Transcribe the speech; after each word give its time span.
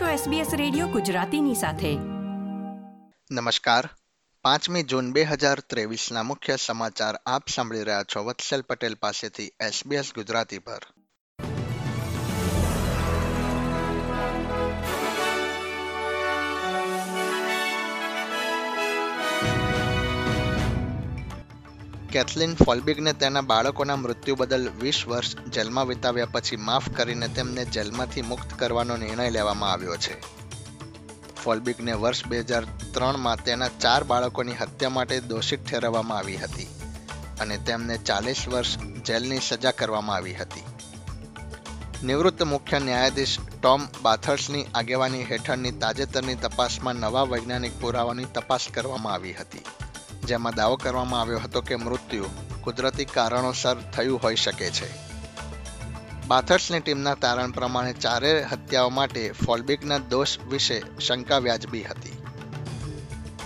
છો 0.00 0.30
SBS 0.30 0.56
radio 0.56 0.86
ગુજરાતીની 0.86 1.54
સાથે. 1.54 1.94
નમસ્કાર. 3.34 3.88
પાંચમી 4.42 4.82
જૂન 4.82 5.12
બે 5.12 5.22
હજાર 5.22 5.60
ત્રેવીસના 5.60 6.22
મુખ્ય 6.22 6.56
સમાચાર 6.56 7.14
આપ 7.26 7.48
સાંભળી 7.48 7.82
રહ્યા 7.82 8.02
છો. 8.02 8.24
વત્સલ 8.24 8.62
પટેલ 8.62 8.94
પાસેથી 8.94 9.46
SBS 9.46 10.14
ગુજરાતી 10.14 10.58
પર 10.58 10.78
કેથલિન 22.14 22.52
ફોલ્બિગને 22.54 23.12
તેના 23.20 23.40
બાળકોના 23.50 23.96
મૃત્યુ 23.96 24.34
બદલ 24.40 24.66
વીસ 24.82 24.98
વર્ષ 25.08 25.32
જેલમાં 25.54 25.88
વિતાવ્યા 25.88 26.32
પછી 26.32 26.58
માફ 26.66 26.86
કરીને 26.96 27.28
તેમને 27.28 27.64
જેલમાંથી 27.76 28.22
મુક્ત 28.22 28.52
કરવાનો 28.60 28.96
નિર્ણય 28.96 29.30
લેવામાં 29.30 29.72
આવ્યો 29.72 29.96
છે. 29.96 30.14
ફોલ્બિગને 31.44 31.96
વર્ષ 32.02 32.26
બે 32.26 32.38
હજાર 32.40 32.64
ત્રણમાં 32.94 33.42
તેના 33.48 33.70
ચાર 33.84 34.04
બાળકોની 34.04 34.54
હત્યા 34.60 34.88
માટે 34.88 35.20
દોષિત 35.30 35.64
ઠેરવવામાં 35.64 36.18
આવી 36.18 36.36
હતી 36.36 36.68
અને 37.40 37.58
તેમને 37.58 37.96
ચાલીસ 38.10 38.42
વર્ષ 38.48 38.78
જેલની 39.06 39.42
સજા 39.48 39.72
કરવામાં 39.72 40.16
આવી 40.16 40.34
હતી. 40.34 40.64
નિવૃત્ત 42.04 42.44
મુખ્ય 42.52 42.78
ન્યાયાધીશ 42.78 43.38
ટોમ 43.46 43.88
બાથર્સની 44.02 44.68
આગેવાની 44.74 45.26
હેઠળની 45.30 45.72
તાજેતરની 45.72 46.42
તપાસમાં 46.44 47.02
નવા 47.06 47.30
વૈજ્ઞાનિક 47.32 47.80
પુરાવાની 47.80 48.34
તપાસ 48.38 48.68
કરવામાં 48.76 49.14
આવી 49.14 49.40
હતી. 49.40 49.64
જેમાં 50.24 50.54
દાવો 50.54 50.76
કરવામાં 50.76 51.20
આવ્યો 51.20 51.38
હતો 51.38 51.60
કે 51.60 51.76
મૃત્યુ 51.76 52.24
કુદરતી 52.64 53.04
કારણોસર 53.04 53.76
થયું 53.96 54.22
હોઈ 54.22 54.36
શકે 54.36 54.70
છે. 54.70 54.88
બાથર્સની 56.26 56.80
ટીમના 56.80 57.14
તારણ 57.14 57.50
પ્રમાણે 57.50 57.92
ચારેય 57.92 58.44
હત્યાઓ 58.52 58.90
માટે 58.90 59.32
ફોલ્બિકના 59.46 59.98
દોષ 59.98 60.38
વિશે 60.50 60.82
શંકા 61.00 61.38
વ્યાજબી 61.38 61.82
હતી. 61.82 62.18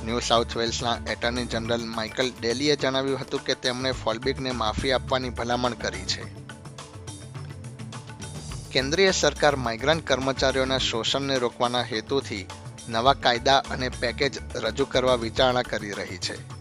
ન્યૂ 0.05 0.21
સાઉથ 0.21 0.57
વેલ્સના 0.57 0.99
એટર્ની 1.07 1.45
જનરલ 1.45 1.85
માઇકલ 1.85 2.31
ડેલીએ 2.41 2.77
જણાવ્યું 2.77 3.21
હતું 3.21 3.45
કે 3.45 3.55
તેમણે 3.55 3.93
ફોલ્બિકને 3.93 4.53
માફી 4.53 4.93
આપવાની 4.93 5.31
ભલામણ 5.31 5.73
કરી 5.73 6.05
છે. 6.05 6.23
કેન્દ્રીય 8.73 9.11
સરકાર 9.11 9.57
માઇગ્રન્ટ 9.57 10.07
કર્મચારીઓના 10.07 10.79
શોષણને 10.79 11.39
રોકવાના 11.39 11.83
હેતુથી 11.83 12.47
નવા 12.89 13.15
કાયદા 13.15 13.59
અને 13.71 13.89
પેકેજ 13.89 14.39
રજૂ 14.55 14.85
કરવા 14.85 15.15
વિચારણા 15.15 15.63
કરી 15.63 15.91
રહી 15.91 16.19
છે. 16.19 16.58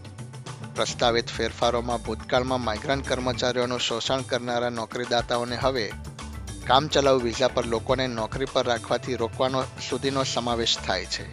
પ્રસ્તાવિત 0.78 1.32
ફેરફારોમાં 1.36 2.02
ભૂતકાળમાં 2.02 2.64
માઇગ્રન્ટ 2.64 3.08
કર્મચારીઓનું 3.08 3.80
શોષણ 3.80 4.22
કરનારા 4.22 4.68
નોકરીદાતાઓને 4.70 5.56
હવે 5.56 5.84
કામચલાઉ 6.66 7.22
વિઝા 7.22 7.48
પર 7.48 7.66
લોકોને 7.66 8.06
નોકરી 8.06 8.50
પર 8.52 8.66
રાખવાથી 8.66 9.14
રોકવાનો 9.14 9.62
સુધીનો 9.90 10.24
સમાવેશ 10.24 10.78
થાય 10.86 11.04
છે. 11.04 11.26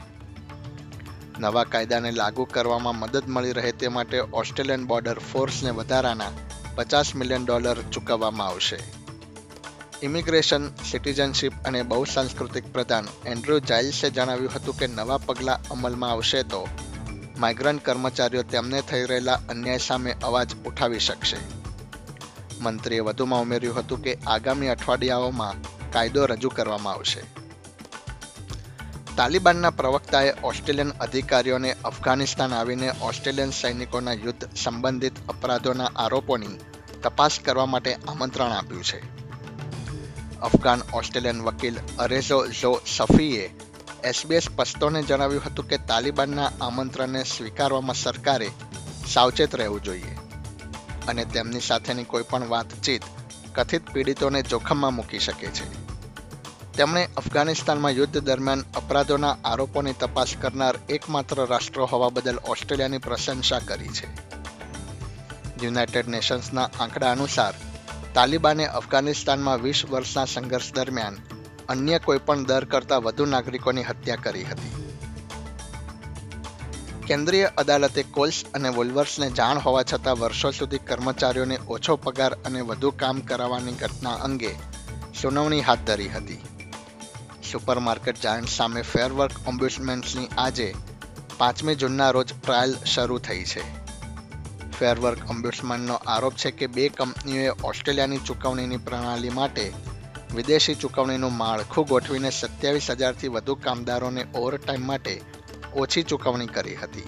નવા 1.40 1.64
કાયદાને 1.64 2.12
લાગુ 2.12 2.44
કરવામાં 2.46 3.00
મદદ 3.00 3.24
મળી 3.28 3.52
રહે 3.52 3.72
તે 3.72 3.88
માટે 3.88 4.20
ઓસ્ટ્રેલિયન 4.20 4.86
બોર્ડર 4.86 5.20
ફોર્સને 5.20 5.70
વધારાના 5.70 6.32
પચાસ 6.76 7.16
મિલિયન 7.16 7.46
ડોલર 7.46 7.82
ચૂકવવામાં 7.94 8.48
આવશે. 8.48 8.80
ઇમિગ્રેશન 10.04 10.68
સિટીઝનશીપ 10.92 11.54
અને 11.66 11.82
બહુસાંસ્કૃતિક 11.84 12.74
પ્રધાન 12.74 13.08
એન્ડ્રુ 13.26 13.60
જાઇલ્સે 13.60 14.10
જણાવ્યું 14.10 14.56
હતું 14.56 14.78
કે 14.78 14.88
નવા 14.88 15.18
પગલાં 15.18 15.68
અમલમાં 15.68 16.12
આવશે 16.12 16.44
તો 16.44 16.68
માઇગ્રન્ટ 17.38 17.86
કર્મચારીઓ 17.86 18.44
તેમને 18.44 18.82
થઈ 18.82 19.06
રહેલા 19.06 19.40
અન્યાય 19.50 19.78
સામે 19.78 20.16
અવાજ 20.24 20.56
ઉઠાવી 20.66 21.00
શકશે. 21.00 21.38
મંત્રીએ 22.62 23.00
વધુમાં 23.00 23.42
ઉમેર્યું 23.42 23.78
હતું 23.78 24.02
કે 24.02 24.18
આગામી 24.28 24.68
અઠવાડિયાઓમાં 24.68 25.54
કાયદો 25.92 26.26
રજૂ 26.26 26.50
કરવામાં 26.50 26.94
આવશે. 26.94 27.22
તાલિબાનના 29.18 29.70
પ્રવક્તાએ 29.70 30.34
ઓસ્ટ્રેલિયન 30.44 30.90
અધિકારીઓને 30.90 31.76
અફઘાનિસ્તાન 31.86 32.54
આવીને 32.54 32.92
ઓસ્ટ્રેલિયન 33.02 33.50
સૈનિકોના 33.50 34.14
યુદ્ધ 34.14 34.56
સંબંધિત 34.56 35.28
અપરાધોના 35.28 35.92
આરોપોની 35.96 36.48
તપાસ 37.04 37.40
કરવા 37.46 37.66
માટે 37.66 37.94
આમંત્રણ 37.94 38.52
આપ્યું 38.52 38.84
છે. 38.84 39.26
અફઘાન 40.40 40.82
ઓસ્ટ્રેલિયન 40.94 41.42
વકીલ 41.42 41.76
અરેઝો 42.00 42.48
ઝો 42.48 42.82
સફીએ 42.98 43.56
એસબીએસ 44.06 44.50
પસ્તોને 44.56 45.04
જણાવ્યું 45.04 45.44
હતું 45.46 45.68
કે 45.68 45.78
તાલિબાનના 45.78 46.52
આમંત્રણને 46.62 47.24
સ્વીકારવામાં 47.24 47.96
સરકારે 47.96 48.50
સાવચેત 49.08 49.56
રહેવું 49.56 49.84
જોઈએ 49.84 50.18
અને 51.08 51.26
તેમની 51.26 51.60
સાથેની 51.60 52.04
કોઈપણ 52.04 52.50
વાતચીત 52.50 53.02
કથિત 53.56 53.90
પીડિતોને 53.90 54.42
જોખમમાં 54.42 54.94
મૂકી 54.94 55.20
શકે 55.20 55.48
છે. 55.48 55.86
તેમણે 56.74 57.10
અફઘાનિસ્તાનમાં 57.18 57.92
યુદ્ધ 57.92 58.18
દરમિયાન 58.18 58.64
અપરાધોના 58.76 59.38
આરોપોની 59.46 59.94
તપાસ 59.94 60.36
કરનાર 60.42 60.76
એકમાત્ર 60.90 61.46
રાષ્ટ્ર 61.46 61.82
હોવા 61.82 62.10
બદલ 62.10 62.40
ઓસ્ટ્રેલિયાની 62.48 62.98
પ્રશંસા 62.98 63.60
કરી 63.60 63.88
છે. 63.88 64.08
યુનાઇટેડ 65.66 66.08
નેશન્સના 66.08 66.70
આંકડા 66.80 67.12
અનુસાર, 67.12 67.54
તાલિબાને 68.14 68.66
અફઘાનિસ્તાનમાં 68.68 69.62
વીસ 69.62 69.86
વર્ષના 69.90 70.26
સંઘર્ષ 70.26 70.74
દરમિયાન 70.74 71.18
અન્ય 71.70 72.00
કોઈપણ 72.00 72.44
દર 72.44 72.66
કરતાં 72.66 73.04
વધુ 73.04 73.26
નાગરિકોની 73.26 73.84
હત્યા 73.84 74.16
કરી 74.16 74.44
હતી. 74.44 74.86
કેન્દ્રીય 77.08 77.50
અદાલતે 77.58 78.04
કોલ્સ 78.04 78.44
અને 78.54 78.70
વોલ્વર્સને 78.70 79.32
જાણ 79.32 79.58
હોવા 79.58 79.84
છતાં 79.84 80.20
વર્ષો 80.20 80.52
સુધી 80.52 80.78
કર્મચારીઓને 80.78 81.60
ઓછો 81.68 81.96
પગાર 81.96 82.34
અને 82.34 82.62
વધુ 82.62 82.92
કામ 82.92 83.20
કરાવવાની 83.20 83.72
ઘટના 83.72 84.14
અંગે 84.14 84.56
સુનાવણી 85.22 85.62
હાથ 85.62 85.80
ધરી 85.80 86.10
હતી. 86.10 86.42
સુપરમાર્કેટ 87.52 88.22
જાયન્ટ 88.22 88.50
સામે 88.50 88.82
ફેરવર્ક 88.82 89.48
ઓમ્બ્યુસમેન્ટ્સની 89.48 90.28
આજે 90.38 90.76
પાંચમી 91.38 91.76
જૂનના 91.76 92.10
રોજ 92.10 92.34
ટ્રાયલ 92.46 92.76
શરૂ 92.86 93.18
થઈ 93.18 93.44
છે. 93.44 93.86
ફેરવર્ક 94.80 95.30
ઓમ્બ્યુસમેન્ટનો 95.30 95.94
આરોપ 95.94 96.34
છે 96.36 96.52
કે 96.52 96.68
બે 96.68 96.90
કંપનીઓએ 96.90 97.50
ઓસ્ટ્રેલિયાની 97.64 98.18
ચૂકવણીની 98.18 98.78
પ્રણાલી 98.78 99.30
માટે 99.30 99.74
વિદેશી 100.36 100.76
ચૂકવણીનું 100.76 101.34
માળખું 101.34 101.86
ગોઠવીને 101.88 102.32
સત્યાવીસ 102.32 102.90
હજારથી 102.92 103.28
વધુ 103.28 103.56
કામદારોને 103.56 104.28
ઓવરટાઈમ 104.34 104.82
માટે 104.82 105.22
ઓછી 105.76 106.04
ચૂકવણી 106.04 106.48
કરી 106.48 106.76
હતી. 106.76 107.04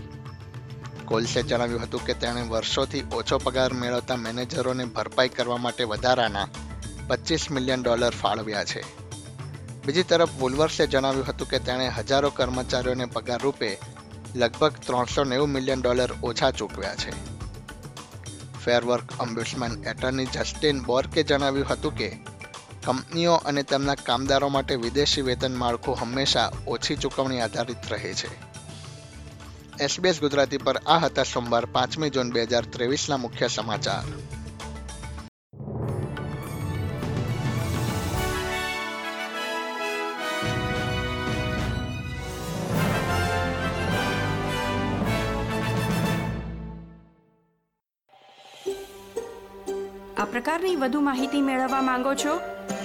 કોલ્સે 1.05 1.43
જણાવ્યું 1.43 1.83
હતું 1.83 2.05
કે 2.05 2.13
તેણે 2.13 2.41
વર્ષોથી 2.41 3.03
ઓછો 3.11 3.37
પગાર 3.37 3.73
મેળવતા 3.73 4.17
મેનેજરોને 4.17 4.85
ભરપાઈ 4.85 5.29
કરવા 5.29 5.57
માટે 5.57 5.83
વધારાના 5.83 6.47
પચીસ 7.07 7.51
મિલિયન 7.51 7.83
ડોલર 7.83 8.15
ફાળવ્યા 8.21 8.63
છે. 8.63 8.83
બીજી 9.85 10.03
તરફ, 10.03 10.29
વુલવર્સે 10.39 10.87
જણાવ્યું 10.87 11.27
હતું 11.27 11.47
કે 11.47 11.59
તેણે 11.59 11.89
હજારો 11.89 12.29
કર્મચારીઓને 12.29 13.05
પગાર 13.05 13.41
રૂપે 13.41 13.77
લગભગ 14.35 14.73
ત્રણસો 14.87 15.23
નેવું 15.23 15.49
મિલિયન 15.49 15.81
ડોલર 15.81 16.11
ઓછા 16.23 16.51
ચૂકવ્યા 16.51 16.95
છે. 16.95 17.11
ફેરવર્ક 18.65 19.21
ઓમ્બ્યુસમેન 19.21 19.83
એટર્ની 19.87 20.25
જસ્ટિન 20.25 20.83
બોર્કે 20.83 21.23
જણાવ્યું 21.23 21.67
હતું 21.67 21.95
કે 21.95 22.36
કંપનીઓ 22.87 23.35
અને 23.51 23.63
તેમના 23.63 23.95
કામદારો 23.95 24.49
માટે 24.49 24.75
વિદેશી 24.75 25.21
વેતન 25.21 25.55
માળખું 25.55 25.97
હંમેશા 26.01 26.51
ઓછી 26.67 26.95
ચૂકવણી 26.95 27.41
આધારિત 27.41 27.91
રહે 27.91 28.13
છે. 28.13 28.29
એસબીએસ 29.79 30.19
ગુજરાતી 30.21 30.57
પર 30.57 30.77
આ 30.87 30.99
હતા 30.99 31.23
સોમવાર 31.23 31.65
પાંચમી 31.65 32.09
જૂન 32.09 32.33
બે 32.33 32.43
હજાર 32.43 32.65
ત્રેવીસના 32.65 33.17
મુખ્ય 33.17 33.47
સમાચાર. 33.47 34.03
આ 50.17 50.25
પ્રકારની 50.25 50.75
વધુ 50.75 51.01
માહિતી 51.01 51.41
મેળવવા 51.41 51.81
માંગો 51.81 52.13
છો 52.15 52.39